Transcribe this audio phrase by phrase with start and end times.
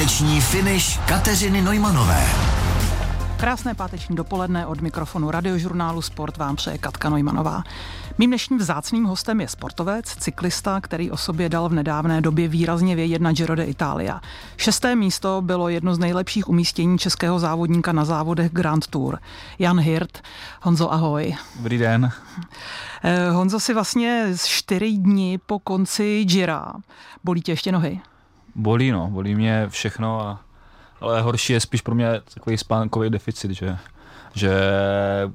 [0.00, 2.26] Páteční finish Kateřiny Nojmanové.
[3.36, 7.62] Krásné páteční dopoledne od mikrofonu radiožurnálu Sport vám přeje Katka Nojmanová.
[8.18, 12.96] Mým dnešním vzácným hostem je sportovec, cyklista, který o sobě dal v nedávné době výrazně
[12.96, 14.20] vědět na Giro de Italia.
[14.56, 19.18] Šesté místo bylo jedno z nejlepších umístění českého závodníka na závodech Grand Tour.
[19.58, 20.22] Jan Hirt.
[20.62, 21.36] Honzo, ahoj.
[21.56, 22.12] Dobrý den.
[23.02, 26.72] Eh, Honzo si vlastně z čtyři dní po konci Gira.
[27.24, 28.00] Bolí tě ještě nohy?
[28.54, 29.08] Bolí, no.
[29.10, 30.40] Bolí mě všechno, a,
[31.00, 33.78] ale horší je spíš pro mě takový spánkový deficit, že
[34.34, 34.60] že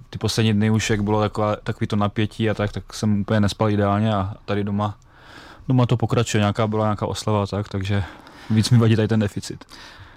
[0.09, 3.39] ty poslední dny už jak bylo taková, takový to napětí a tak, tak jsem úplně
[3.39, 4.97] nespal ideálně a tady doma,
[5.67, 8.03] doma to pokračuje, nějaká byla nějaká oslava a tak, takže
[8.49, 9.65] víc mi vadí tady ten deficit.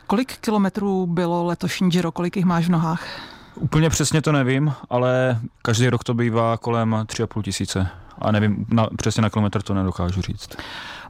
[0.06, 3.06] Kolik kilometrů bylo letošní Giro, kolik jich máš v nohách?
[3.54, 7.88] Úplně přesně to nevím, ale každý rok to bývá kolem 3,5 tisíce.
[8.20, 10.56] A nevím, na, přesně na kilometr to nedokážu říct.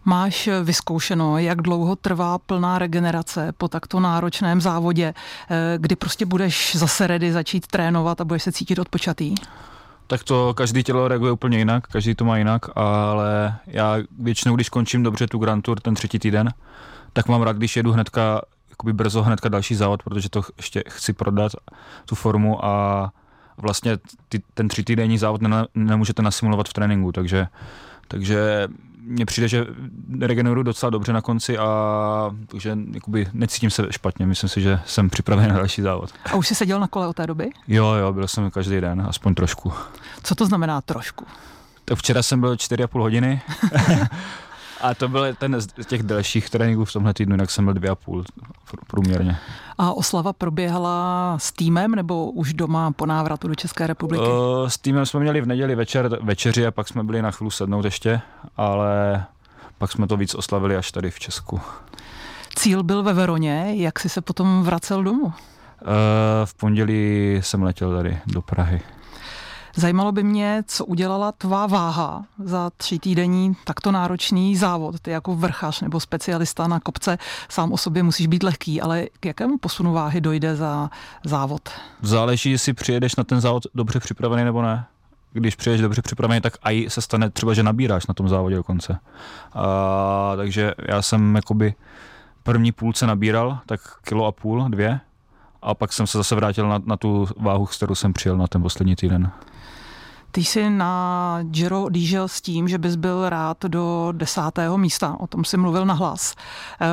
[0.05, 5.15] Máš vyzkoušeno, jak dlouho trvá plná regenerace po takto náročném závodě,
[5.51, 9.35] eh, kdy prostě budeš zase ready začít trénovat a budeš se cítit odpočatý?
[10.07, 14.69] Tak to každý tělo reaguje úplně jinak, každý to má jinak, ale já většinou, když
[14.69, 16.53] končím dobře tu Grand Tour, ten třetí týden,
[17.13, 21.13] tak mám rád, když jedu hnedka, jakoby brzo hnedka další závod, protože to ještě chci
[21.13, 21.53] prodat,
[22.07, 23.11] tu formu a
[23.59, 27.47] vlastně ty, ten tři týdenní závod ne, nemůžete nasimulovat v tréninku, takže,
[28.09, 28.69] takže
[29.09, 29.67] mně přijde, že
[30.21, 34.27] regeneruju docela dobře na konci a takže jakoby necítím se špatně.
[34.27, 36.11] Myslím si, že jsem připraven na další závod.
[36.25, 37.51] A už jsi seděl na kole od té doby?
[37.69, 39.73] Jo, jo, byl jsem každý den, aspoň trošku.
[40.23, 41.27] Co to znamená trošku?
[41.85, 43.41] Tak včera jsem byl 4,5 hodiny.
[44.81, 47.91] A to byl ten z těch dalších tréninků v tomhle týdnu, jinak jsem byl dvě
[47.91, 48.25] a půl
[48.87, 49.39] průměrně.
[49.79, 54.25] A oslava proběhla s týmem nebo už doma po návratu do České republiky?
[54.25, 57.51] Uh, s týmem jsme měli v neděli večer večeři a pak jsme byli na chvíli
[57.51, 58.21] sednout ještě,
[58.57, 59.25] ale
[59.79, 61.61] pak jsme to víc oslavili až tady v Česku.
[62.57, 65.25] Cíl byl ve Veroně, jak jsi se potom vracel domů?
[65.25, 65.33] Uh,
[66.45, 68.81] v pondělí jsem letěl tady do Prahy.
[69.79, 75.01] Zajímalo by mě, co udělala tvá váha za tři týdenní takto náročný závod.
[75.01, 77.19] Ty jako vrchař nebo specialista na kopce
[77.49, 80.91] sám o sobě musíš být lehký, ale k jakému posunu váhy dojde za
[81.25, 81.69] závod?
[82.03, 84.87] Záleží, jestli přijedeš na ten závod dobře připravený nebo ne
[85.33, 88.99] když přijedeš dobře připravený, tak i se stane třeba, že nabíráš na tom závodě dokonce.
[89.53, 91.75] A, takže já jsem jakoby
[92.43, 95.01] první půlce nabíral, tak kilo a půl, dvě,
[95.63, 98.47] a pak jsem se zase vrátil na, na tu váhu, s kterou jsem přijel na
[98.47, 99.31] ten poslední týden.
[100.39, 105.17] Ty jsi na Giro odjížděl s tím, že bys byl rád do desátého místa.
[105.21, 106.35] O tom jsi mluvil na hlas.
[106.81, 106.87] Eh,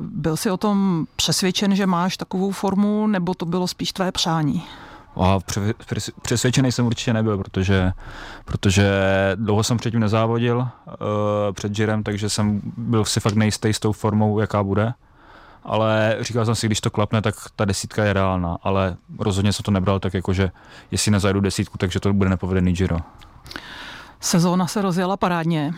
[0.00, 4.62] byl jsi o tom přesvědčen, že máš takovou formu, nebo to bylo spíš tvé přání?
[5.16, 5.38] A
[6.22, 7.92] přesvědčený jsem určitě nebyl, protože,
[8.44, 8.92] protože
[9.34, 10.64] dlouho jsem předtím nezávodil uh,
[11.52, 14.94] před Girem, takže jsem byl si fakt nejistý s tou formou, jaká bude
[15.64, 19.62] ale říkal jsem si, když to klapne, tak ta desítka je reálná, ale rozhodně se
[19.62, 20.50] to nebral tak jako, že
[20.90, 22.98] jestli nezajdu desítku, takže to bude nepovedený Giro.
[24.20, 25.74] Sezóna se rozjela parádně.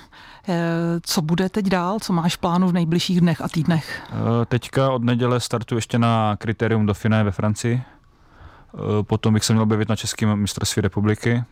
[0.48, 0.54] Eh,
[1.02, 1.98] co bude teď dál?
[2.00, 4.02] Co máš plánu v nejbližších dnech a týdnech?
[4.10, 7.82] Eh, teďka od neděle startuji ještě na kritérium Dauphiné ve Francii.
[7.82, 11.44] Eh, potom bych se měl objevit na Českém mistrovství republiky.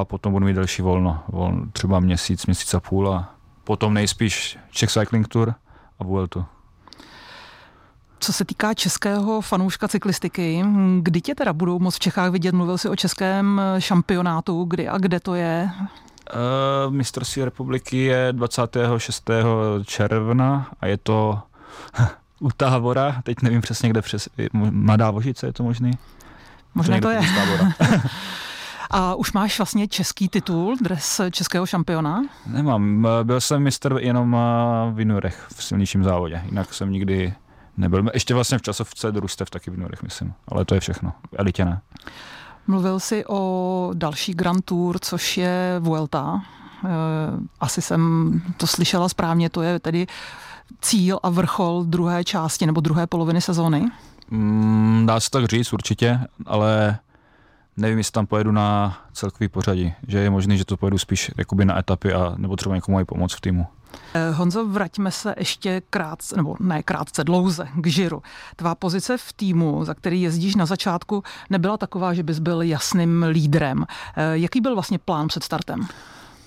[0.00, 1.22] A potom budu mít další volno.
[1.28, 1.66] volno.
[1.72, 3.08] Třeba měsíc, měsíc a půl.
[3.08, 3.34] A
[3.64, 5.54] potom nejspíš Czech Cycling Tour–
[5.98, 6.44] a Vueltu.
[8.18, 10.64] Co se týká českého fanouška cyklistiky,
[11.00, 12.54] kdy tě teda budou moc v Čechách vidět?
[12.54, 15.70] Mluvil jsi o českém šampionátu, kdy a kde to je?
[15.76, 19.30] Uh, mistrovství republiky je 26.
[19.84, 21.42] června a je to
[22.40, 25.90] u Tábora, teď nevím přesně, kde přes, Mladá Vožice, je to možný?
[26.74, 27.20] Možná to je.
[28.90, 32.22] A už máš vlastně český titul, dres českého šampiona?
[32.46, 34.36] Nemám, byl jsem mistr jenom
[34.92, 37.34] v juniorech v silnějším závodě, jinak jsem nikdy
[37.76, 38.10] nebyl.
[38.14, 41.80] Ještě vlastně v časovce družstev taky v juniorech, myslím, ale to je všechno, elitě ne.
[42.66, 46.42] Mluvil jsi o další Grand Tour, což je Vuelta.
[46.84, 46.88] Eh,
[47.60, 50.06] asi jsem to slyšela správně, to je tedy
[50.80, 53.90] cíl a vrchol druhé části nebo druhé poloviny sezóny?
[54.30, 56.98] Mm, dá se tak říct určitě, ale
[57.76, 61.64] nevím, jestli tam pojedu na celkový pořadí, že je možné, že to pojedu spíš jakoby
[61.64, 63.66] na etapy a nebo třeba někomu mají pomoc v týmu.
[64.14, 68.22] Eh, Honzo, vraťme se ještě krátce, nebo ne krátce, dlouze k Žiru.
[68.56, 73.22] Tvá pozice v týmu, za který jezdíš na začátku, nebyla taková, že bys byl jasným
[73.22, 73.86] lídrem.
[74.16, 75.86] Eh, jaký byl vlastně plán před startem?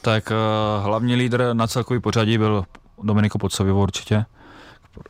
[0.01, 2.63] Tak uh, hlavní lídr na celkový pořadí byl
[3.03, 4.25] Dominiko Podsovivo určitě.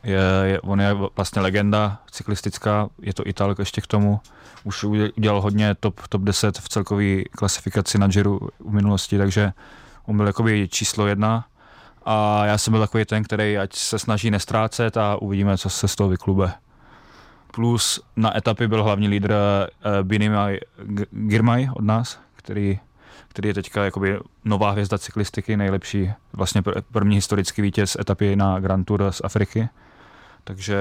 [0.02, 4.20] Je, je, on je vlastně legenda cyklistická, je to Italk ještě k tomu
[4.64, 9.52] už udělal hodně top, top 10 v celkové klasifikaci na Giro v minulosti, takže
[10.06, 11.46] on byl jakoby číslo jedna.
[12.04, 15.88] A já jsem byl takový ten, který ať se snaží nestrácet a uvidíme, co se
[15.88, 16.52] z toho vyklube.
[17.52, 20.58] Plus na etapy byl hlavní lídr uh, Binimaj
[21.10, 22.80] Girmay od nás, který,
[23.30, 26.62] který je teďka jakoby nová hvězda cyklistiky, nejlepší, vlastně
[26.92, 29.68] první historický vítěz etapy na Grand Tour z Afriky.
[30.44, 30.76] Takže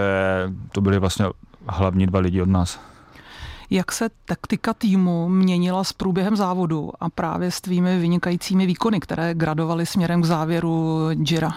[0.72, 1.26] to byly vlastně
[1.68, 2.80] hlavní dva lidi od nás.
[3.70, 9.34] Jak se taktika týmu měnila s průběhem závodu a právě s tvými vynikajícími výkony, které
[9.34, 11.52] gradovaly směrem k závěru Gira?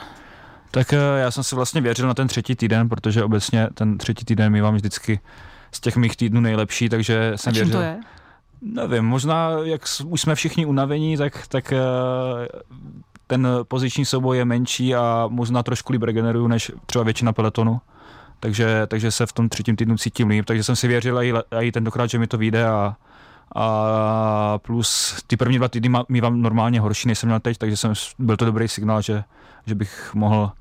[0.71, 4.25] Tak eh, já jsem si vlastně věřil na ten třetí týden, protože obecně ten třetí
[4.25, 5.21] týden mývám vždycky
[5.73, 7.81] z těch mých týdnů nejlepší, takže jsem a čím věřil.
[7.81, 8.01] to je?
[8.63, 11.79] Nevím, možná jak už jsme všichni unavení, tak, tak eh,
[13.27, 17.81] ten poziční souboj je menší a možná trošku líp regeneruju než třeba většina peletonu.
[18.41, 21.73] Takže, takže se v tom třetím týdnu cítím líp, takže jsem si věřil i, i
[21.73, 22.97] tentokrát, že mi to vyjde a,
[23.57, 27.93] a plus ty první dva týdny mývám normálně horší, než jsem měl teď, takže jsem,
[28.19, 29.25] byl to dobrý signál, že,
[29.67, 30.53] že bych mohl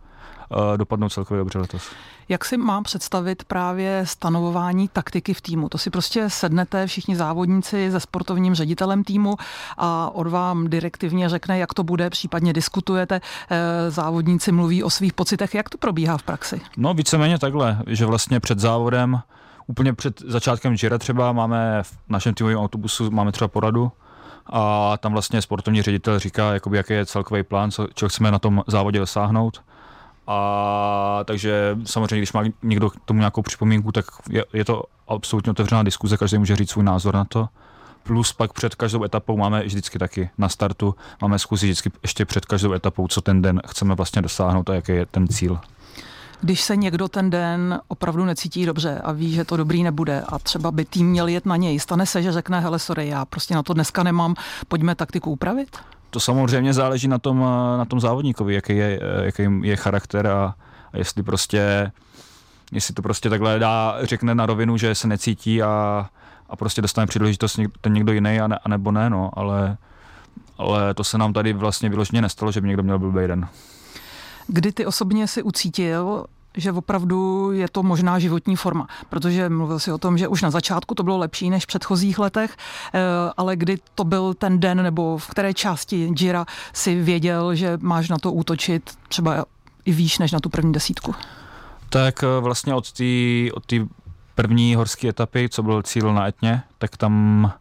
[0.51, 1.91] uh, dopadnout celkově dobře letos.
[2.29, 5.69] Jak si mám představit právě stanovování taktiky v týmu?
[5.69, 9.35] To si prostě sednete všichni závodníci se sportovním ředitelem týmu
[9.77, 15.13] a od vám direktivně řekne, jak to bude, případně diskutujete, eh, závodníci mluví o svých
[15.13, 15.55] pocitech.
[15.55, 16.61] Jak to probíhá v praxi?
[16.77, 19.21] No víceméně takhle, že vlastně před závodem
[19.67, 23.91] úplně před začátkem Gira třeba máme v našem týmovém autobusu máme třeba poradu
[24.45, 28.39] a tam vlastně sportovní ředitel říká, jakoby, jaký je celkový plán, co, čeho chceme na
[28.39, 29.61] tom závodě dosáhnout
[30.31, 35.51] a takže samozřejmě, když má někdo k tomu nějakou připomínku, tak je, je to absolutně
[35.51, 37.49] otevřená diskuze, každý může říct svůj názor na to.
[38.03, 42.45] Plus pak před každou etapou máme vždycky taky na startu, máme zkusit vždycky ještě před
[42.45, 45.59] každou etapou, co ten den chceme vlastně dosáhnout a jaký je ten cíl.
[46.41, 50.39] Když se někdo ten den opravdu necítí dobře a ví, že to dobrý nebude a
[50.39, 53.55] třeba by tým měl jet na něj, stane se, že řekne, hele sorry, já prostě
[53.55, 54.35] na to dneska nemám,
[54.67, 55.77] pojďme taktiku upravit?
[56.11, 57.39] To samozřejmě záleží na tom,
[57.77, 60.55] na tom závodníkovi, jaký je, jaký je charakter a,
[60.93, 61.91] a jestli prostě
[62.71, 66.09] jestli to prostě takhle dá, řekne na rovinu, že se necítí a,
[66.49, 69.77] a prostě dostane příležitost ten někdo jiný a, ne, a nebo ne, no, ale,
[70.57, 73.47] ale to se nám tady vlastně vyloženě nestalo, že by někdo měl blbý den.
[74.47, 76.25] Kdy ty osobně si ucítil,
[76.57, 80.51] že opravdu je to možná životní forma, protože mluvil si o tom, že už na
[80.51, 82.57] začátku to bylo lepší než v předchozích letech,
[82.93, 82.99] eh,
[83.37, 88.09] ale kdy to byl ten den nebo v které části Jira si věděl, že máš
[88.09, 89.45] na to útočit třeba
[89.85, 91.15] i výš než na tu první desítku?
[91.89, 93.03] Tak eh, vlastně od té
[93.53, 93.63] od
[94.35, 97.53] první horské etapy, co byl cíl na Etně, tak tam,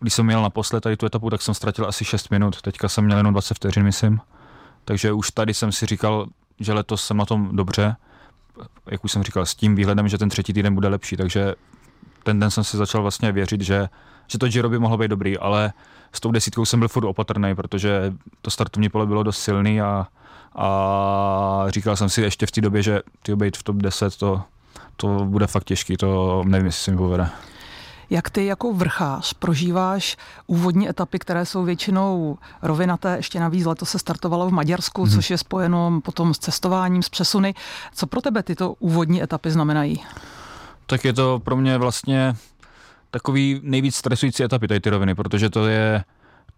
[0.00, 2.62] když jsem měl naposled tady tu etapu, tak jsem ztratil asi 6 minut.
[2.62, 4.20] Teďka jsem měl jenom 20 vteřin, myslím.
[4.84, 6.26] Takže už tady jsem si říkal,
[6.60, 7.96] že letos jsem na tom dobře
[8.86, 11.54] jak už jsem říkal, s tím výhledem, že ten třetí týden bude lepší, takže
[12.22, 13.88] ten den jsem si začal vlastně věřit, že,
[14.26, 15.72] že to Giro by mohlo být dobrý, ale
[16.12, 20.06] s tou desítkou jsem byl furt opatrný, protože to startovní pole bylo dost silný a,
[20.54, 24.42] a říkal jsem si ještě v té době, že ty být v top 10 to,
[24.96, 27.28] to bude fakt těžký, to nevím, jestli se mi povede.
[28.10, 30.16] Jak ty jako vrchář prožíváš
[30.46, 35.12] úvodní etapy, které jsou většinou rovinaté, ještě navíc leto se startovalo v Maďarsku, hmm.
[35.12, 37.54] což je spojeno potom s cestováním, s přesuny.
[37.94, 40.04] Co pro tebe tyto úvodní etapy znamenají?
[40.86, 42.34] Tak je to pro mě vlastně
[43.10, 46.04] takový nejvíc stresující etapy tady ty roviny, protože to je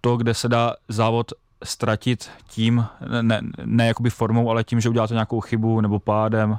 [0.00, 1.32] to, kde se dá závod
[1.64, 2.86] ztratit tím,
[3.22, 6.58] ne, ne jakoby formou, ale tím, že uděláte nějakou chybu nebo pádem,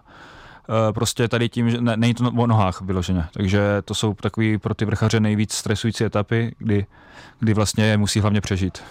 [0.92, 3.26] prostě tady tím, že ne, není to o nohách vyloženě.
[3.34, 6.86] Takže to jsou takový pro ty vrchaře nejvíc stresující etapy, kdy,
[7.40, 8.84] kdy vlastně musí hlavně přežít.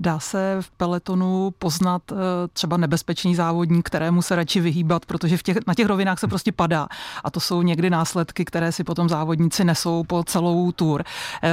[0.00, 2.16] Dá se v peletonu poznat eh,
[2.52, 6.52] třeba nebezpečný závodník, kterému se radši vyhýbat, protože v těch, na těch rovinách se prostě
[6.52, 6.88] padá.
[7.24, 11.04] A to jsou někdy následky, které si potom závodníci nesou po celou tour.
[11.42, 11.50] Eh,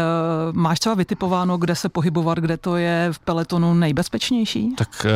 [0.52, 4.76] máš třeba vytipováno, kde se pohybovat, kde to je v peletonu nejbezpečnější?
[4.76, 5.14] Tak eh,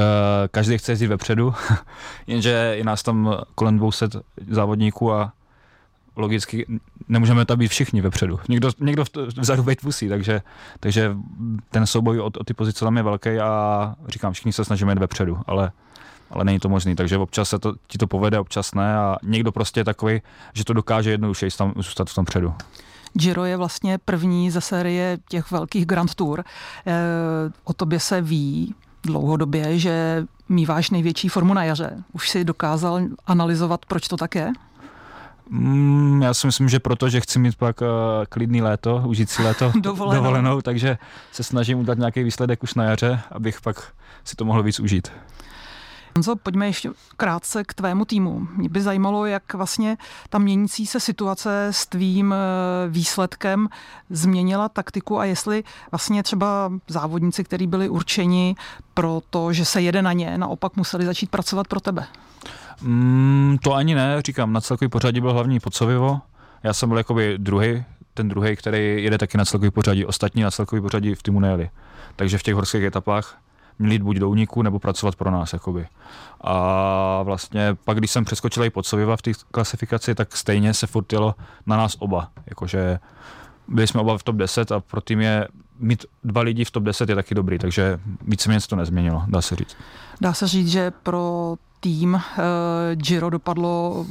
[0.52, 1.54] každý chce jezdit vepředu,
[2.28, 4.08] jenže je nás tam kolem 200
[4.50, 5.32] závodníků a
[6.16, 6.66] logicky
[7.10, 8.40] nemůžeme tam být všichni vepředu.
[8.50, 9.04] Někdo, někdo
[9.38, 10.42] vzadu být musí, takže,
[10.80, 11.16] takže
[11.70, 15.00] ten souboj o, o ty pozice tam je velký a říkám, všichni se snažíme jít
[15.00, 15.72] vepředu, ale
[16.32, 19.52] ale není to možné, takže občas se to, ti to povede, občas ne a někdo
[19.52, 20.22] prostě je takový,
[20.54, 22.54] že to dokáže jednoduše tam, zůstat v tom předu.
[23.14, 26.40] Giro je vlastně první ze série těch velkých Grand Tour.
[26.40, 26.44] E,
[27.64, 32.04] o tobě se ví dlouhodobě, že míváš největší formu na jaře.
[32.14, 34.52] Už si dokázal analyzovat, proč to tak je?
[35.50, 37.88] Mm, já si myslím, že proto, že chci mít pak uh,
[38.30, 40.24] klidný léto, užít si léto dovolenou.
[40.24, 40.98] dovolenou, takže
[41.32, 45.12] se snažím udělat nějaký výsledek už na jaře, abych pak si to mohl víc užít.
[46.18, 48.48] Honzo, pojďme ještě krátce k tvému týmu.
[48.56, 49.98] Mě by zajímalo, jak vlastně
[50.30, 52.38] ta měnící se situace s tvým eh,
[52.90, 53.70] výsledkem
[54.10, 58.56] změnila taktiku a jestli vlastně třeba závodníci, kteří byli určeni
[58.94, 62.08] pro to, že se jede na ně, naopak museli začít pracovat pro tebe.
[62.82, 66.22] Mm, to ani ne, říkám, na celkový pořadí byl hlavní Podsovivo.
[66.64, 70.06] Já jsem byl jakoby druhý, ten druhý, který jede taky na celkový pořadí.
[70.06, 71.70] Ostatní na celkový pořadí v týmu nejeli.
[72.16, 73.38] Takže v těch horských etapách
[73.80, 75.54] měli jít buď do úniku, nebo pracovat pro nás.
[75.54, 75.88] Jakoby.
[76.42, 81.14] A vlastně pak, když jsem přeskočil i Podsoviva v té klasifikaci, tak stejně se furt
[81.14, 82.32] jelo na nás oba.
[82.46, 83.00] Jakože
[83.68, 85.48] byli jsme oba v top 10 a pro tým je
[85.80, 89.42] mít dva lidi v top 10 je taky dobrý, takže víceméně se to nezměnilo, dá
[89.42, 89.78] se říct.
[90.22, 92.22] Dá se říct, že pro tým uh,
[92.94, 94.06] Giro dopadlo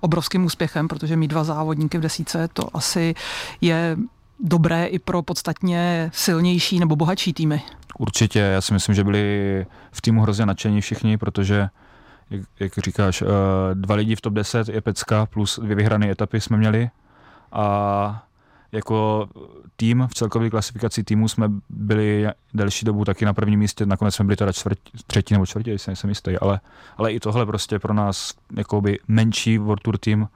[0.00, 3.14] obrovským úspěchem, protože mít dva závodníky v desíce, to asi
[3.60, 3.96] je
[4.40, 7.62] dobré i pro podstatně silnější nebo bohatší týmy.
[7.98, 11.68] Určitě, já si myslím, že byli v týmu hrozně nadšení všichni, protože
[12.30, 13.28] jak, jak říkáš, uh,
[13.74, 16.90] dva lidi v top 10 je pecka, plus dvě vyhrané etapy jsme měli
[17.52, 18.24] a
[18.74, 19.28] jako
[19.76, 24.24] tým v celkové klasifikaci týmu jsme byli delší dobu taky na prvním místě, nakonec jsme
[24.24, 26.60] byli teda čtvrt, třetí nebo čtvrtí, jsem, jsem jistý, ale,
[26.96, 30.28] ale i tohle prostě pro nás jakoby menší World Tour tým,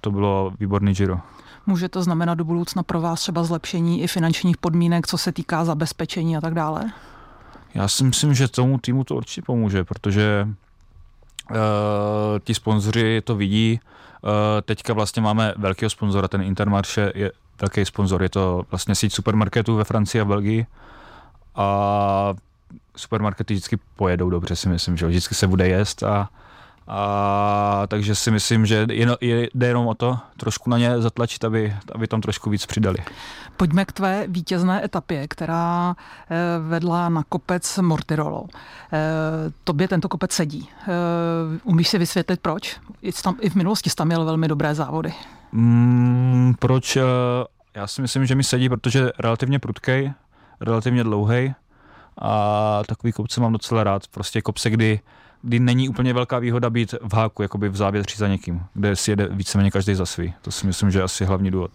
[0.00, 1.20] to bylo výborný Giro.
[1.66, 5.64] Může to znamenat do budoucna pro vás třeba zlepšení i finančních podmínek, co se týká
[5.64, 6.92] zabezpečení a tak dále?
[7.74, 10.48] Já si myslím, že tomu týmu to určitě pomůže, protože
[11.50, 11.56] uh,
[12.44, 13.80] ti sponzoři to vidí.
[14.22, 14.30] Uh,
[14.64, 18.22] teďka vlastně máme velkého sponzora, ten Intermarché je velký sponzor.
[18.22, 20.66] Je to vlastně síť supermarketů ve Francii a Belgii
[21.54, 22.34] a
[22.96, 26.28] supermarkety vždycky pojedou dobře, si myslím, že vždycky se bude jíst a,
[26.88, 31.44] a takže si myslím, že jen, je, jde jenom o to trošku na ně zatlačit,
[31.44, 32.98] aby, aby tam trošku víc přidali.
[33.56, 35.96] Pojďme k tvé vítězné etapě, která
[36.30, 36.36] eh,
[36.68, 38.46] vedla na kopec Mortirolo.
[38.92, 38.98] Eh,
[39.64, 40.68] tobě tento kopec sedí.
[40.82, 40.86] Eh,
[41.64, 42.80] umíš si vysvětlit proč?
[43.40, 45.12] I v minulosti tam měl velmi dobré závody.
[45.52, 46.98] Mm, proč?
[47.74, 50.12] Já si myslím, že mi sedí, protože relativně prudkej,
[50.60, 51.54] relativně dlouhý
[52.18, 54.06] a takový kopce mám docela rád.
[54.06, 55.00] Prostě kopce, kdy,
[55.42, 59.10] kdy není úplně velká výhoda být v háku, jakoby v závětří za někým, kde si
[59.10, 60.34] jede víceméně každý za svý.
[60.42, 61.70] To si myslím, že je asi hlavní důvod.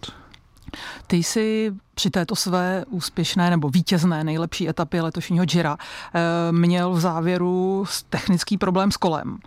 [1.06, 7.00] Ty jsi při této své úspěšné nebo vítězné nejlepší etapě letošního Gira eh, měl v
[7.00, 9.38] závěru technický problém s kolem.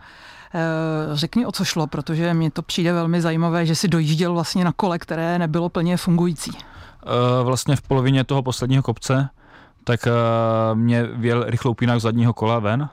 [0.54, 4.64] Eh, řekni, o co šlo, protože mně to přijde velmi zajímavé, že si dojížděl vlastně
[4.64, 6.52] na kole, které nebylo plně fungující.
[6.58, 9.30] Eh, vlastně v polovině toho posledního kopce,
[9.84, 10.08] tak
[10.74, 12.90] mě věl rychlou pínak zadního kola ven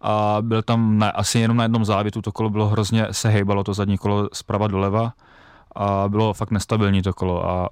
[0.00, 3.64] a byl tam na, asi jenom na jednom závětu, to kolo bylo hrozně, se hejbalo
[3.64, 5.12] to zadní kolo zprava doleva
[5.76, 7.68] a bylo fakt nestabilní to kolo a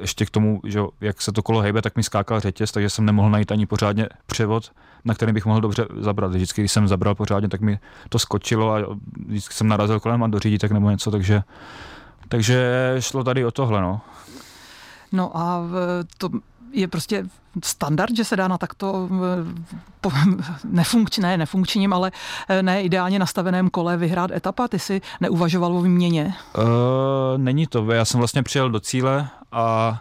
[0.00, 3.04] ještě k tomu, že jak se to kolo hejbe, tak mi skákal řetěz, takže jsem
[3.04, 4.72] nemohl najít ani pořádně převod,
[5.04, 6.30] na který bych mohl dobře zabrat.
[6.30, 7.78] Vždycky, když jsem zabral pořádně, tak mi
[8.08, 11.42] to skočilo a vždycky jsem narazil kolem a do tak nebo něco, takže,
[12.28, 13.80] takže šlo tady o tohle.
[13.80, 14.00] No,
[15.12, 15.62] no a
[16.18, 16.28] to
[16.72, 17.24] je prostě
[17.64, 19.08] standard, že se dá na takto
[20.64, 22.12] nefunkčním, ne nefunkčním, ale
[22.48, 24.68] eh, ne ideálně nastaveném kole vyhrát etapa?
[24.68, 26.34] Ty si neuvažoval o výměně?
[26.58, 26.64] Uh,
[27.36, 27.92] není to.
[27.92, 30.00] Já jsem vlastně přijel do cíle a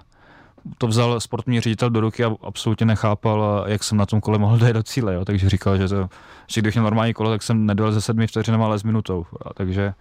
[0.78, 4.58] to vzal sportní ředitel do ruky a absolutně nechápal, jak jsem na tom kole mohl
[4.60, 5.14] dojít do cíle.
[5.14, 5.26] Jo.
[5.26, 6.10] Takže říkal, že, to,
[6.48, 9.26] že když měl normální kolo, tak jsem nedojel ze sedmi vteřinami, ale s minutou.
[9.46, 9.94] A takže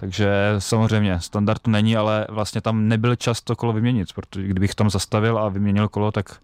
[0.00, 4.74] takže samozřejmě standard to není, ale vlastně tam nebyl čas to kolo vyměnit, protože kdybych
[4.74, 6.40] tam zastavil a vyměnil kolo, tak,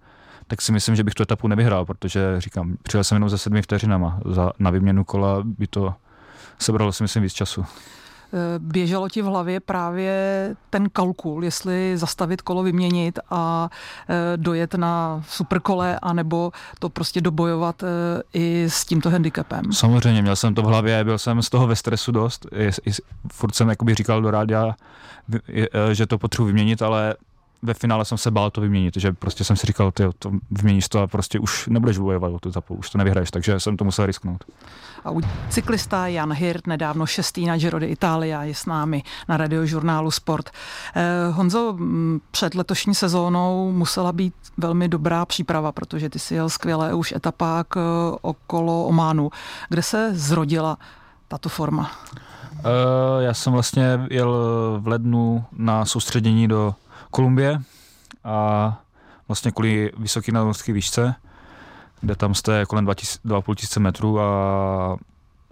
[0.46, 3.62] tak si myslím, že bych tu etapu nevyhrál, protože říkám, přijel jsem jenom za sedmi
[3.62, 4.20] vteřinama.
[4.24, 5.94] Za, na vyměnu kola by to
[6.58, 7.64] sebralo si myslím víc času.
[8.34, 13.70] Eh, běželo ti v hlavě právě ten kalkul, jestli zastavit kolo, vyměnit a
[14.08, 17.86] eh, dojet na superkole, anebo to prostě dobojovat eh,
[18.32, 19.72] i s tímto handicapem?
[19.72, 22.46] Samozřejmě, měl jsem to v hlavě, byl jsem z toho ve stresu dost.
[23.32, 24.74] Furt jsem jakoby říkal do rádia,
[25.92, 27.14] že to potřebuji vyměnit, ale
[27.64, 30.88] ve finále jsem se bál to vyměnit, že prostě jsem si říkal, ty to vyměníš
[30.88, 33.84] to a prostě už nebudeš bojovat o tu etapu, už to nevyhraješ, takže jsem to
[33.84, 34.44] musel risknout.
[35.04, 40.10] A u cyklista Jan Hirt, nedávno šestý na Giro d'Italia, je s námi na radiožurnálu
[40.10, 40.50] Sport.
[40.94, 41.76] Eh, Honzo,
[42.30, 47.66] před letošní sezónou musela být velmi dobrá příprava, protože ty si jel skvěle už etapák
[47.76, 47.80] eh,
[48.20, 49.30] okolo Ománu.
[49.68, 50.78] Kde se zrodila
[51.28, 51.90] tato forma?
[52.54, 54.34] Uh, já jsem vlastně jel
[54.80, 56.74] v lednu na soustředění do
[57.14, 57.60] Kolumbie
[58.24, 58.80] a
[59.28, 61.14] vlastně kvůli vysoké nadmořské výšce,
[62.00, 64.96] kde tam jste kolem 2,5 tisíce metrů a,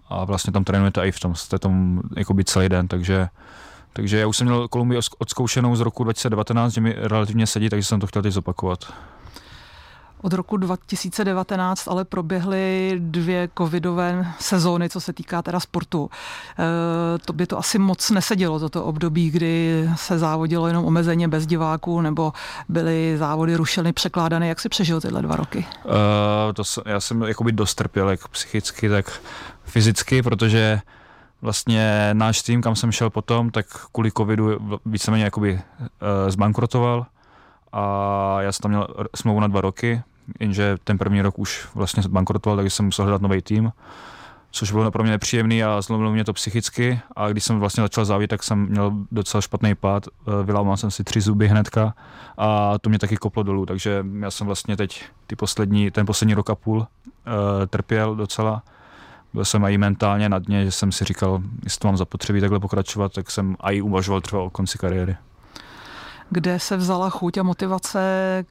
[0.09, 3.29] a vlastně tam trénujete i v tom, jste tam jakoby celý den, takže
[3.93, 7.85] takže já už jsem měl Kolumbii odzkoušenou z roku 2019, že mi relativně sedí, takže
[7.85, 8.93] jsem to chtěl teď zopakovat.
[10.23, 16.11] Od roku 2019 ale proběhly dvě covidové sezóny, co se týká teda sportu.
[16.59, 21.47] E, to by to asi moc nesedělo, toto období, kdy se závodilo jenom omezeně bez
[21.47, 22.33] diváků, nebo
[22.69, 24.49] byly závody rušeny, překládány.
[24.49, 25.67] Jak si přežil tyhle dva roky?
[25.85, 25.93] Uh,
[26.55, 29.21] to jsem, já jsem jakoby dostrpěl, jak psychicky, tak
[29.65, 30.81] fyzicky, protože
[31.43, 35.61] vlastně náš tým, kam jsem šel potom, tak kvůli covidu víceméně jakoby uh,
[36.29, 37.07] zbankrotoval
[37.73, 38.87] a já jsem tam měl
[39.17, 40.03] smlouvu na dva roky,
[40.41, 43.73] jenže ten první rok už vlastně bankrotoval, takže jsem musel hledat nový tým,
[44.51, 47.01] což bylo pro mě nepříjemný a zlomilo mě to psychicky.
[47.17, 50.91] A když jsem vlastně začal závět, tak jsem měl docela špatný pád, eh, vylámal jsem
[50.91, 51.95] si tři zuby hnedka
[52.39, 56.35] a to mě taky koplo dolů, takže já jsem vlastně teď ty poslední, ten poslední
[56.35, 56.87] rok a půl uh,
[57.71, 58.63] trpěl docela.
[59.35, 62.61] Byl jsem i mentálně na dně, že jsem si říkal, jestli to mám zapotřebí takhle
[62.61, 65.17] pokračovat, tak jsem i uvažoval třeba o konci kariéry
[66.31, 68.01] kde se vzala chuť a motivace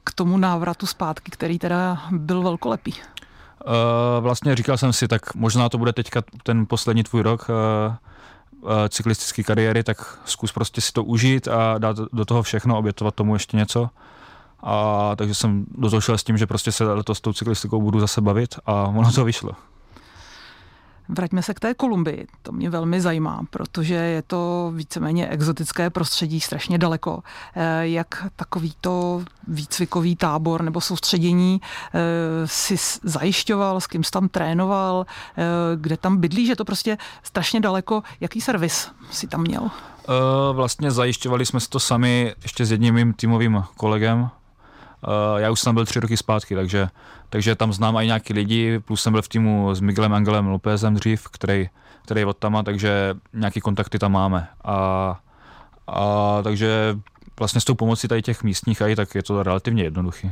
[0.04, 2.94] k tomu návratu zpátky, který teda byl velkolepý?
[2.94, 3.74] Uh,
[4.20, 7.96] vlastně říkal jsem si, tak možná to bude teďka ten poslední tvůj rok uh,
[8.62, 13.16] uh, cyklistické kariéry, tak zkus prostě si to užít a dát do toho všechno, obětovat
[13.16, 13.90] tomu ještě něco.
[14.63, 17.82] A takže jsem do toho šel s tím, že prostě se letos s tou cyklistikou
[17.82, 19.51] budu zase bavit a ono to vyšlo.
[21.10, 22.27] Vraťme se k té Kolumbii.
[22.41, 27.24] To mě velmi zajímá, protože je to víceméně exotické prostředí, strašně daleko.
[27.55, 32.00] Eh, jak takovýto výcvikový tábor nebo soustředění eh,
[32.46, 35.05] si zajišťoval, s kým jsi tam trénoval,
[35.38, 35.43] eh,
[35.75, 38.03] kde tam bydlí, že to prostě strašně daleko.
[38.20, 39.70] Jaký servis si tam měl?
[40.53, 44.29] Vlastně zajišťovali jsme si to sami ještě s jedním mým týmovým kolegem.
[45.38, 46.89] Já už jsem byl tři roky zpátky, takže
[47.31, 50.93] takže tam znám i nějaký lidi, plus jsem byl v týmu s Miguelem Angelem Lopezem
[50.93, 51.70] dřív, který,
[52.05, 54.48] který je od tama, takže nějaký kontakty tam máme.
[54.63, 55.20] A,
[55.88, 56.98] a takže
[57.39, 60.31] vlastně s tou pomocí tady těch místních aj, tak je to relativně jednoduchý.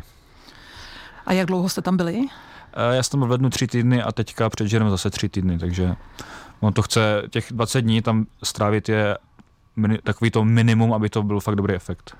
[1.25, 2.25] A jak dlouho jste tam byli?
[2.73, 5.29] E, já jsem tam byl v lednu tři týdny a teďka před žerem zase tři
[5.29, 5.95] týdny, takže
[6.59, 9.17] on to chce, těch 20 dní tam strávit je
[10.03, 12.17] takový to minimum, aby to byl fakt dobrý efekt.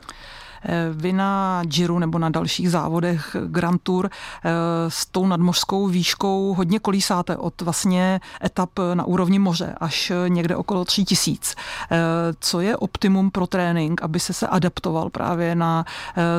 [0.64, 4.50] Eh, vy na Giro nebo na dalších závodech Grand Tour eh,
[4.88, 10.86] s tou nadmořskou výškou hodně kolísáte od vlastně etap na úrovni moře až někde okolo
[10.86, 11.56] 3000.
[11.92, 11.98] Eh,
[12.40, 15.86] co je optimum pro trénink, aby se se adaptoval právě na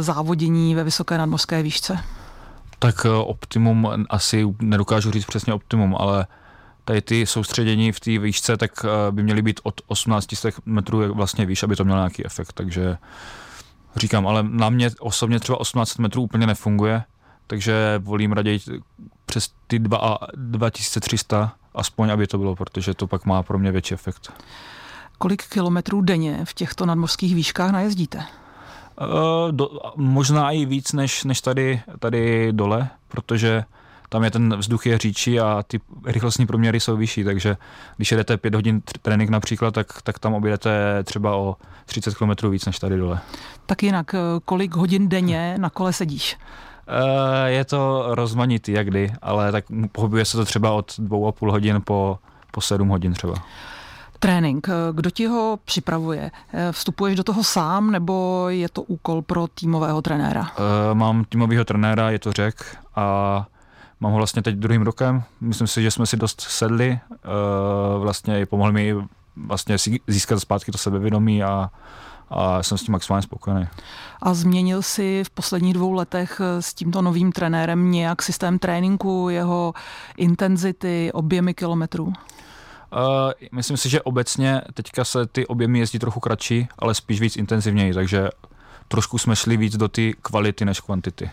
[0.00, 1.98] závodění ve vysoké nadmořské výšce?
[2.78, 6.26] Tak optimum asi nedokážu říct přesně optimum, ale
[6.84, 8.70] tady ty soustředění v té výšce tak
[9.10, 10.28] by měly být od 18
[10.66, 12.96] metrů vlastně výš, aby to mělo nějaký efekt, takže
[13.96, 17.02] Říkám, ale na mě osobně třeba 18 metrů úplně nefunguje,
[17.46, 18.60] takže volím raději
[19.26, 23.94] přes ty 2, 2300 aspoň, aby to bylo, protože to pak má pro mě větší
[23.94, 24.32] efekt.
[25.18, 28.18] Kolik kilometrů denně v těchto nadmořských výškách najezdíte?
[28.18, 33.64] Uh, do, možná i víc než, než tady, tady dole, protože
[34.12, 37.56] tam je ten vzduch je říčí a ty rychlostní proměry jsou vyšší, takže
[37.96, 42.66] když jedete 5 hodin trénink například, tak, tak tam objedete třeba o 30 km víc
[42.66, 43.20] než tady dole.
[43.66, 46.36] Tak jinak, eh, kolik hodin denně na kole sedíš?
[46.88, 51.32] Eh, je to rozmanitý, jak kdy, ale tak pohybuje se to třeba od dvou a
[51.32, 52.18] půl hodin po,
[52.50, 53.34] po sedm hodin třeba.
[54.18, 56.30] Trénink, eh, kdo ti ho připravuje?
[56.70, 60.50] Vstupuješ do toho sám nebo je to úkol pro týmového trenéra?
[60.92, 63.46] Mám týmového trenéra, je to řek a
[64.00, 65.22] mám ho vlastně teď druhým rokem.
[65.40, 66.98] Myslím si, že jsme si dost sedli,
[67.98, 68.94] vlastně pomohl mi
[69.36, 71.70] vlastně získat zpátky to sebevědomí a,
[72.30, 73.66] a jsem s tím maximálně spokojený.
[74.22, 79.74] A změnil si v posledních dvou letech s tímto novým trenérem nějak systém tréninku, jeho
[80.16, 82.04] intenzity, objemy kilometrů?
[82.04, 82.12] Uh,
[83.52, 87.94] myslím si, že obecně teďka se ty objemy jezdí trochu kratší, ale spíš víc intenzivněji,
[87.94, 88.28] takže
[88.88, 91.30] trošku jsme šli víc do ty kvality než kvantity.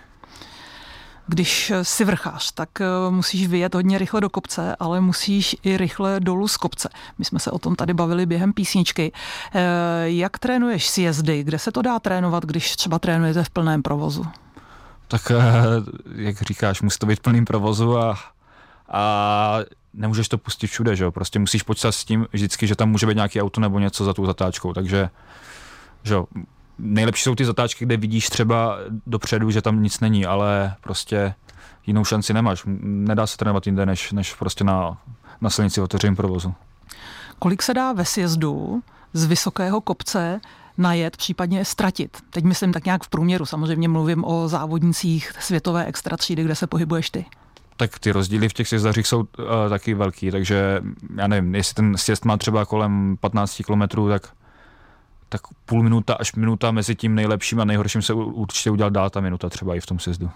[1.29, 6.19] Když si vrchář, tak eh, musíš vyjet hodně rychle do kopce, ale musíš i rychle
[6.19, 6.89] dolů z kopce.
[7.17, 9.11] My jsme se o tom tady bavili během písničky.
[9.53, 9.61] Eh,
[10.03, 11.43] jak trénuješ sjezdy?
[11.43, 14.25] Kde se to dá trénovat, když třeba trénujete v plném provozu?
[15.07, 15.35] Tak eh,
[16.15, 18.19] jak říkáš, musí to být v plném provozu a,
[18.89, 19.59] a
[19.93, 21.11] nemůžeš to pustit všude, že jo?
[21.11, 24.13] Prostě musíš počítat s tím vždycky, že tam může být nějaký auto nebo něco za
[24.13, 25.09] tou zatáčkou, takže
[26.03, 26.25] že jo,
[26.79, 31.33] nejlepší jsou ty zatáčky, kde vidíš třeba dopředu, že tam nic není, ale prostě
[31.87, 32.63] jinou šanci nemáš.
[32.81, 34.97] Nedá se trénovat jinde, než, než prostě na,
[35.41, 36.53] na silnici otevřeném provozu.
[37.39, 40.41] Kolik se dá ve sjezdu z vysokého kopce
[40.77, 42.17] najet, případně ztratit?
[42.29, 46.67] Teď myslím tak nějak v průměru, samozřejmě mluvím o závodnicích světové extra třídy, kde se
[46.67, 47.25] pohybuješ ty.
[47.77, 49.25] Tak ty rozdíly v těch sjezdařích jsou uh,
[49.69, 50.81] taky velký, takže
[51.15, 54.27] já nevím, jestli ten sjezd má třeba kolem 15 km, tak
[55.29, 59.21] tak půl minuta až minuta mezi tím nejlepším a nejhorším se určitě udělat dá ta
[59.21, 60.29] minuta třeba i v tom sezdu.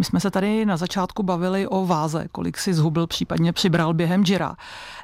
[0.00, 4.24] My jsme se tady na začátku bavili o váze, kolik si zhubil, případně přibral během
[4.26, 4.56] Jira.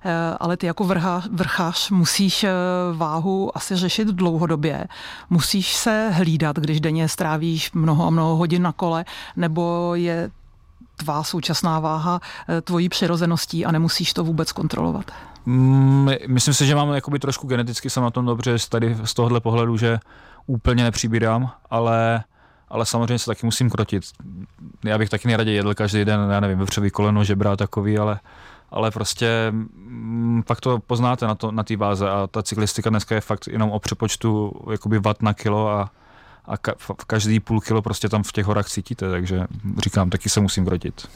[0.05, 2.51] Eh, ale ty jako vrha, vrchář musíš eh,
[2.95, 4.87] váhu asi řešit dlouhodobě.
[5.31, 9.05] Musíš se hlídat, když denně strávíš mnoho a mnoho hodin na kole,
[9.37, 10.31] nebo je
[10.97, 15.11] tvá současná váha eh, tvojí přirozeností a nemusíš to vůbec kontrolovat?
[16.27, 19.77] Myslím si, že mám jakoby trošku geneticky jsem na tom dobře tady z tohohle pohledu,
[19.77, 19.99] že
[20.47, 22.25] úplně nepřibírám, ale
[22.69, 24.05] ale samozřejmě se taky musím krotit.
[24.85, 28.21] Já bych taky nejraději jedl každý den, já nevím, vepřový koleno, žebra takový, ale,
[28.71, 32.91] ale prostě m, mm, pak to poznáte na, to, na té váze a ta cyklistika
[32.91, 35.91] dneska je fakt jenom o přepočtu jakoby watt na kilo a,
[36.45, 36.75] a ka,
[37.07, 39.47] každý půl kilo prostě tam v těch horách cítíte, takže
[39.79, 41.09] říkám, taky se musím krotit.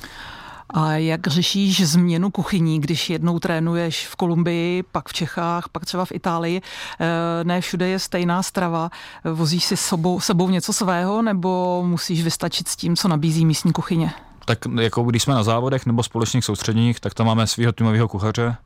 [0.75, 6.05] A jak řešíš změnu kuchyní, když jednou trénuješ v Kolumbii, pak v Čechách, pak třeba
[6.05, 6.61] v Itálii?
[7.01, 8.91] Eh, ne všude je stejná strava.
[9.25, 14.13] Vozíš si sebou, sebou něco svého nebo musíš vystačit s tím, co nabízí místní kuchyně?
[14.45, 18.57] Tak jako když jsme na závodech nebo společných soustředěních, tak tam máme svého týmového kuchaře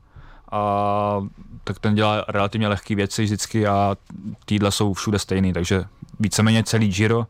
[0.52, 1.20] a
[1.64, 3.96] tak ten dělá relativně lehké věci vždycky a
[4.44, 5.84] týdla jsou všude stejný, takže
[6.20, 7.26] víceméně celý Giro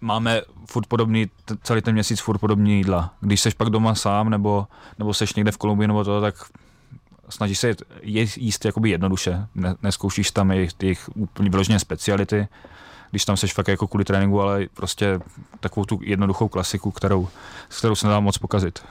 [0.00, 1.26] máme furt podobný,
[1.62, 3.14] celý ten měsíc furt podobný jídla.
[3.20, 4.66] Když seš pak doma sám, nebo,
[4.98, 6.34] nebo seš někde v Kolumbii, nebo to, tak
[7.28, 9.46] snažíš se jíst, jíst jakoby jednoduše.
[9.54, 12.48] Ne, neskoušíš tam jejich, jejich úplně vyloženě speciality,
[13.10, 15.20] když tam seš fakt jako kvůli tréninku, ale prostě
[15.60, 17.28] takovou tu jednoduchou klasiku, kterou,
[17.68, 18.82] s kterou se nedá moc pokazit.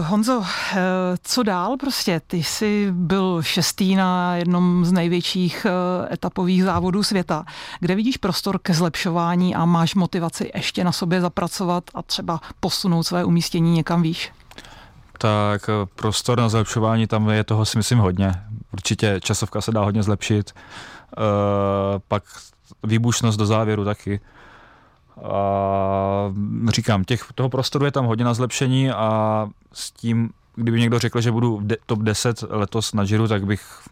[0.00, 0.76] Honzo, eh,
[1.22, 2.20] co dál prostě?
[2.26, 7.44] Ty jsi byl šestý na jednom z největších eh, etapových závodů světa.
[7.80, 13.02] Kde vidíš prostor ke zlepšování a máš motivaci ještě na sobě zapracovat a třeba posunout
[13.02, 14.32] své umístění někam výš?
[15.18, 18.32] Tak eh, prostor na zlepšování, tam je toho si myslím hodně.
[18.72, 20.52] Určitě časovka se dá hodně zlepšit.
[22.08, 22.22] pak
[22.82, 24.20] výbušnost do závěru taky.
[25.22, 26.32] A
[26.68, 31.20] říkám, těch, toho prostoru je tam hodně na zlepšení a s tím, kdyby někdo řekl,
[31.20, 33.82] že budu de, top 10 letos na Giro, tak bych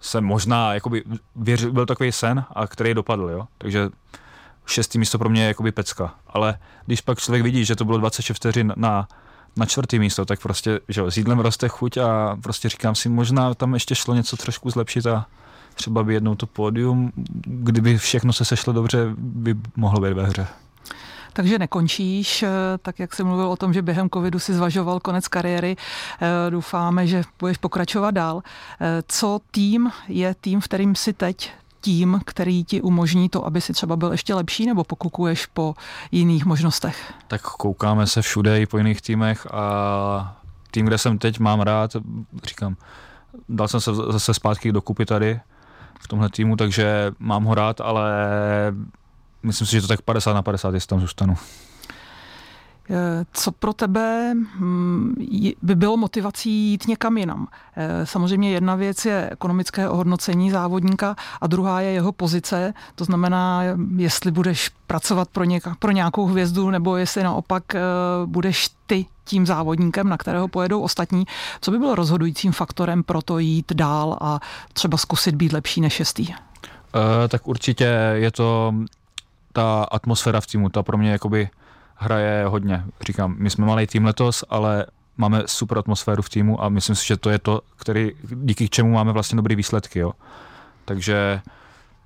[0.00, 1.04] se možná, jakoby,
[1.36, 3.46] věřil, byl takový sen, a který dopadl, jo.
[3.58, 3.88] Takže
[4.66, 6.14] šestý místo pro mě je jakoby pecka.
[6.26, 9.08] Ale když pak člověk vidí, že to bylo 26 vteřin na,
[9.56, 13.54] na čtvrtý místo, tak prostě, že s jídlem roste chuť a prostě říkám si, možná
[13.54, 15.26] tam ještě šlo něco trošku zlepšit a
[15.74, 17.12] třeba by jednou to pódium,
[17.46, 20.46] kdyby všechno se sešlo dobře, by mohlo být ve hře.
[21.34, 22.48] Takže nekončíš, eh,
[22.82, 25.76] tak jak jsem mluvil o tom, že během covidu si zvažoval konec kariéry.
[25.76, 28.42] Eh, doufáme, že budeš pokračovat dál.
[28.80, 33.60] Eh, co tým je tým, v kterým si teď tím, který ti umožní to, aby
[33.60, 35.74] si třeba byl ještě lepší, nebo pokukuješ po
[36.12, 37.12] jiných možnostech?
[37.28, 40.36] Tak koukáme se všude i po jiných týmech a
[40.70, 41.96] tým, kde jsem teď, mám rád,
[42.44, 42.76] říkám,
[43.48, 45.40] dal jsem se zase zpátky dokupy tady
[46.00, 48.12] v tomhle týmu, takže mám ho rád, ale
[49.44, 51.36] myslím si, že to tak 50 na 50, jestli tam zůstanu.
[52.90, 55.14] Eh, co pro tebe hm,
[55.62, 57.48] by bylo motivací jít někam jinam?
[57.76, 62.74] Eh, samozřejmě jedna věc je ekonomické ohodnocení závodníka a druhá je jeho pozice.
[62.94, 63.62] To znamená,
[63.96, 67.80] jestli budeš pracovat pro, něka, pro nějakou hvězdu nebo jestli naopak eh,
[68.26, 71.24] budeš ty tím závodníkem, na kterého pojedou ostatní.
[71.60, 74.40] Co by bylo rozhodujícím faktorem pro to jít dál a
[74.72, 76.28] třeba zkusit být lepší než šestý?
[76.28, 76.34] Uh,
[77.28, 78.74] tak určitě je to
[79.54, 81.48] ta atmosféra v týmu, ta pro mě jakoby
[81.94, 82.84] hraje hodně.
[83.06, 84.86] Říkám, my jsme malý tým letos, ale
[85.16, 88.92] máme super atmosféru v týmu a myslím si, že to je to, který, díky čemu
[88.92, 89.98] máme vlastně dobré výsledky.
[89.98, 90.12] Jo.
[90.84, 91.40] Takže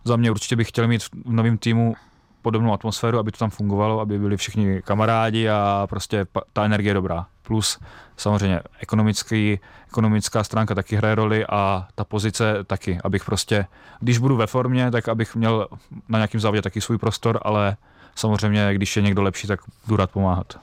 [0.04, 1.94] za mě určitě bych chtěl mít v novém týmu
[2.42, 6.94] podobnou atmosféru, aby to tam fungovalo, aby byli všichni kamarádi a prostě ta energie je
[6.94, 7.26] dobrá.
[7.48, 7.78] Plus
[8.16, 13.66] samozřejmě ekonomický, ekonomická stránka taky hraje roli a ta pozice taky, abych prostě,
[14.00, 15.68] když budu ve formě, tak abych měl
[16.08, 17.76] na nějakém závodě taky svůj prostor, ale
[18.14, 20.60] samozřejmě, když je někdo lepší, tak budu rád pomáhat.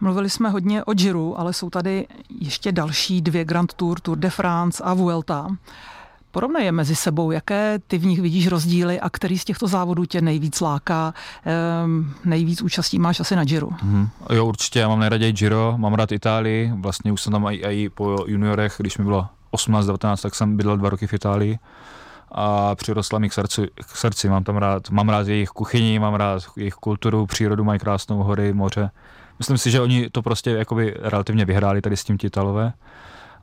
[0.00, 2.06] Mluvili jsme hodně o Giro, ale jsou tady
[2.40, 5.48] ještě další dvě Grand Tour, Tour de France a Vuelta.
[6.30, 10.04] Porovnej je mezi sebou, jaké ty v nich vidíš rozdíly a který z těchto závodů
[10.04, 11.14] tě nejvíc láká,
[11.44, 13.66] ehm, nejvíc účastí máš asi na Giro?
[13.66, 14.08] Mm-hmm.
[14.32, 18.24] Jo, určitě, já mám nejraději Giro, mám rád Itálii, vlastně už jsem tam i, po
[18.26, 21.58] juniorech, když mi bylo 18-19, tak jsem bydlel dva roky v Itálii
[22.32, 24.28] a přirostla mi k srdci, k srdci.
[24.28, 28.52] Mám tam rád, mám rád jejich kuchyni, mám rád jejich kulturu, přírodu, mají krásnou hory,
[28.52, 28.90] moře.
[29.38, 32.72] Myslím si, že oni to prostě jakoby relativně vyhráli tady s tím Titalové.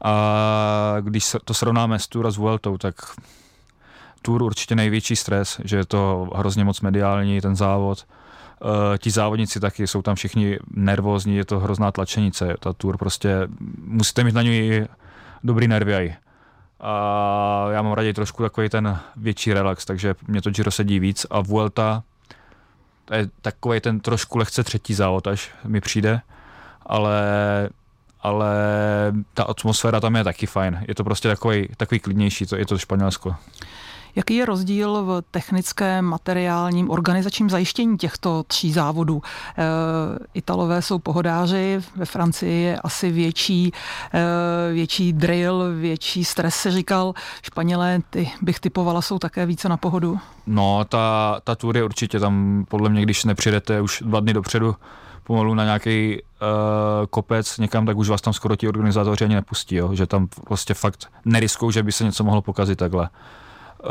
[0.03, 2.95] A když to srovnáme s Tour a s Vueltou, tak
[4.21, 8.05] Tour určitě největší stres, že je to hrozně moc mediální, ten závod.
[8.61, 12.55] Uh, ti závodníci taky jsou tam všichni nervózní, je to hrozná tlačenice.
[12.59, 13.47] Ta Tour prostě,
[13.85, 14.87] musíte mít na něj
[15.43, 16.15] dobrý nervy aj.
[16.79, 21.25] A já mám raději trošku takový ten větší relax, takže mě to Giro sedí víc.
[21.29, 22.03] A Vuelta,
[23.05, 26.21] To je takový ten trošku lehce třetí závod, až mi přijde,
[26.85, 27.21] ale
[28.27, 28.55] ale
[29.33, 30.79] ta atmosféra tam je taky fajn.
[30.87, 33.35] Je to prostě takový, takový klidnější, to je to Španělsko.
[34.15, 39.21] Jaký je rozdíl v technickém, materiálním, organizačním zajištění těchto tří závodů?
[39.57, 39.63] E,
[40.33, 43.71] Italové jsou pohodáři, ve Francii je asi větší,
[44.13, 47.13] e, větší drill, větší stres, se říkal.
[47.41, 50.19] Španělé, ty bych typovala, jsou také více na pohodu?
[50.47, 54.75] No, ta, ta tour je určitě tam, podle mě, když nepřijdete už dva dny dopředu,
[55.27, 59.75] pomalu na nějaký uh, kopec někam, tak už vás tam skoro ti organizátoři ani nepustí,
[59.75, 59.95] jo?
[59.95, 63.09] že tam prostě fakt neriskou, že by se něco mohlo pokazit takhle.
[63.09, 63.89] Uh,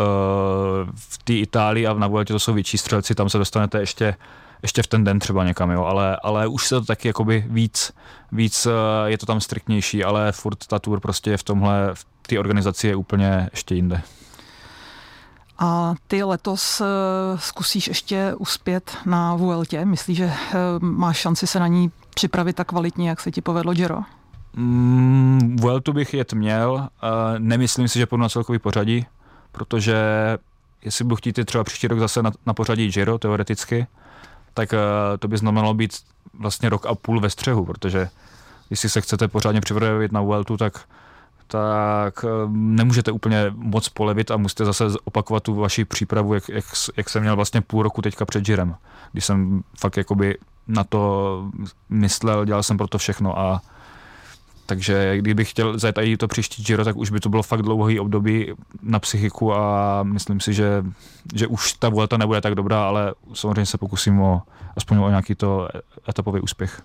[0.95, 4.17] v té Itálii a na Vueltě to jsou větší střelci, tam se dostanete ještě
[4.63, 7.93] ještě v ten den třeba někam, jo, ale, ale už se to taky jakoby víc,
[8.33, 8.73] víc uh,
[9.07, 12.89] je to tam striktnější, ale furt ta tour prostě je v tomhle, v té organizaci
[12.89, 14.03] je úplně ještě jinde.
[15.59, 16.87] A ty letos uh,
[17.39, 19.85] zkusíš ještě uspět na Vueltě?
[19.85, 20.33] Myslíš, že uh,
[20.81, 23.99] máš šanci se na ní připravit tak kvalitně, jak se ti povedlo Giro?
[24.57, 26.89] Mm, Vueltu bych jet měl, uh,
[27.39, 29.07] nemyslím si, že půjdu na celkový pořadí,
[29.53, 29.97] protože
[30.83, 33.87] jestli budu chtít třeba příští rok zase na, na pořadí Giro, teoreticky,
[34.55, 34.75] tak
[35.19, 35.93] to by znamenalo být
[36.39, 38.09] vlastně rok a půl ve střehu, protože
[38.71, 40.81] jestli se chcete pořádně připravit na Vueltu, tak
[41.47, 46.65] tak nemůžete úplně moc polevit a musíte zase opakovat tu vaši přípravu, jak, jak,
[46.97, 48.75] jak jsem měl vlastně půl roku teďka před Girem,
[49.13, 51.43] když jsem fakt jakoby na to
[51.89, 53.61] myslel, dělal jsem pro to všechno a
[54.67, 58.01] takže kdybych chtěl zajet i to příští Giro, tak už by to bylo fakt dlouhý
[58.01, 60.85] období na psychiku a myslím si, že,
[61.35, 64.43] že už ta Vuelta nebude tak dobrá, ale samozřejmě se pokusím o
[64.77, 65.69] aspoň o nějaký to
[66.09, 66.83] etapový úspěch.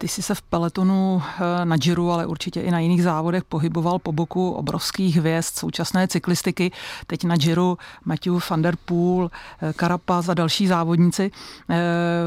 [0.00, 3.98] Ty jsi se v peletonu eh, na Giro, ale určitě i na jiných závodech pohyboval
[3.98, 6.72] po boku obrovských hvězd současné cyklistiky.
[7.06, 9.30] Teď na Giro Matthew van der Poel,
[9.62, 11.30] eh, Carapaz a další závodníci.
[11.70, 11.76] Eh,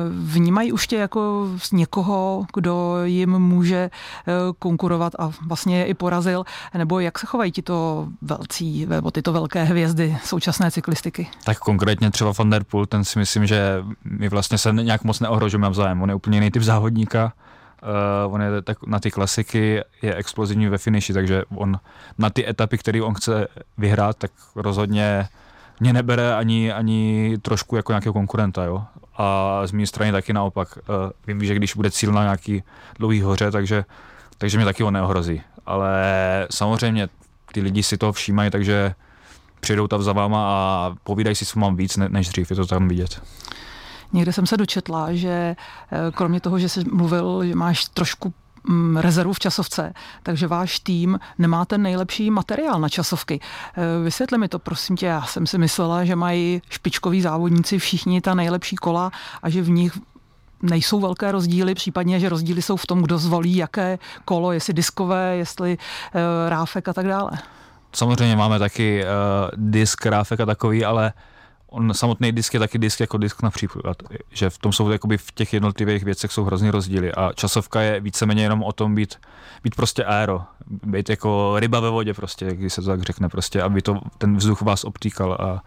[0.10, 3.90] vnímají už tě jako někoho, kdo jim může
[4.60, 6.44] konkurovat a vlastně je i porazil?
[6.78, 11.28] Nebo jak se chovají tito velcí, nebo tyto velké hvězdy současné cyklistiky?
[11.44, 15.20] Tak konkrétně třeba van der Poel, ten si myslím, že my vlastně se nějak moc
[15.20, 16.02] neohrožujeme navzájem.
[16.02, 17.34] On je úplně jiný typ závodníka
[18.28, 21.80] Uh, on je tak na ty klasiky, je explozivní ve finiši, takže on
[22.17, 25.28] na ty etapy, které on chce vyhrát, tak rozhodně
[25.80, 28.84] mě nebere ani, ani trošku jako nějakého konkurenta, jo.
[29.17, 30.78] A z mé strany taky naopak.
[30.78, 30.93] Uh,
[31.28, 32.63] vím, že když bude cíl na nějaký
[33.00, 33.86] dlouhý hoře, takže,
[34.38, 35.41] takže mě taky on neohrozí.
[35.65, 35.93] Ale
[36.52, 37.10] samozřejmě
[37.52, 38.96] ty lidi si toho všímají, takže
[39.60, 42.88] přijdou tam za váma a povídají si s vám víc než dřív, je to tam
[42.88, 43.22] vidět.
[44.13, 48.97] Někde jsem se dočetla, že eh, kromě toho, že jsi mluvil, že máš trošku mm,
[48.97, 53.39] rezervu v časovce, takže váš tým nemá ten nejlepší materiál na časovky.
[53.39, 58.21] Eh, vysvětli mi to, prosím tě, já jsem si myslela, že mají špičkoví závodníci všichni
[58.21, 59.97] ta nejlepší kola a že v nich
[60.62, 65.36] nejsou velké rozdíly, případně, že rozdíly jsou v tom, kdo zvolí jaké kolo, jestli diskové,
[65.38, 67.32] jestli uh, ráfek a tak dále.
[67.93, 69.10] Samozřejmě máme taky uh,
[69.56, 71.33] disk, ráfek a takový, ale uh,
[71.74, 73.98] on samotný disk je taky disk jako disk například,
[74.30, 78.00] že v tom jsou jakoby v těch jednotlivých věcech jsou hrozně rozdíly a časovka je
[78.00, 79.16] víceméně jenom o tom být,
[79.64, 80.42] být prostě aero,
[80.84, 84.38] být jako ryba ve vodě prostě, když se to tak řekne prostě, aby to, ten
[84.38, 85.64] vzduch vás obtýkal a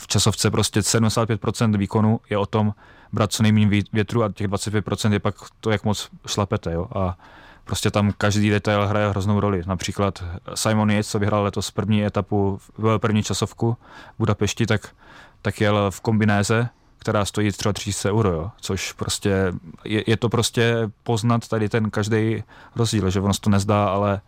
[0.00, 2.74] v časovce prostě 75% výkonu je o tom
[3.12, 7.18] brát co nejméně větru a těch 25% je pak to, jak moc šlapete, jo, a
[7.64, 9.62] prostě tam každý detail hraje hroznou roli.
[9.66, 12.60] Například Simon Yates, co vyhrál letos první etapu,
[12.98, 13.76] první časovku
[14.14, 14.94] v Budapešti, tak
[15.42, 18.50] tak jel v kombinéze, která stojí třeba 300 euro, jo?
[18.60, 19.52] což prostě,
[19.84, 22.42] je, je to prostě poznat tady ten každý
[22.76, 24.20] rozdíl, že ono se to nezdá, ale,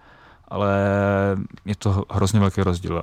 [0.49, 0.77] ale
[1.65, 3.03] je to hrozně velký rozdíl.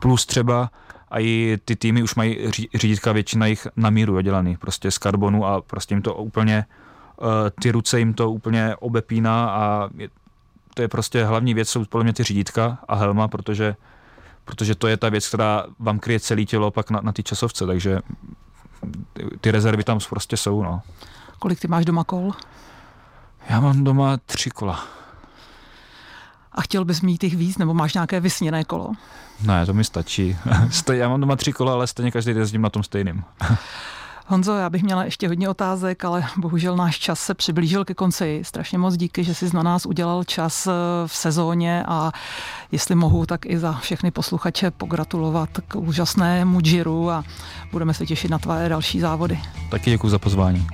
[0.00, 0.70] Plus třeba
[1.10, 5.46] a i ty týmy už mají řídítka většina jich na míru dělaný, prostě z karbonu
[5.46, 10.08] a prostě jim to úplně, eh, ty ruce jim to úplně obepíná a je,
[10.74, 13.76] to je prostě hlavní věc, jsou podle mě ty řídítka a helma, protože
[14.44, 17.66] protože to je ta věc, která vám kryje celé tělo pak na, na ty časovce,
[17.66, 17.98] takže
[19.40, 20.62] ty rezervy tam prostě jsou.
[20.62, 20.82] No.
[21.38, 22.32] Kolik ty máš doma kol?
[23.48, 24.84] Já mám doma tři kola.
[26.52, 28.92] A chtěl bys mít jich víc, nebo máš nějaké vysněné kolo?
[29.40, 30.36] Ne, to mi stačí.
[30.92, 33.24] Já mám doma tři kola, ale stejně každý jezdím na tom stejným.
[34.32, 38.40] Honzo, já bych měla ještě hodně otázek, ale bohužel náš čas se přiblížil ke konci.
[38.44, 40.70] Strašně moc díky, že jsi na nás udělal čas eh,
[41.06, 42.12] v sezóně a
[42.72, 47.24] jestli mohu, tak i za všechny posluchače pogratulovat k úžasnému džiru a
[47.72, 49.38] budeme se těšit na tvé další závody.
[49.70, 50.66] Taky děkuji za pozvání.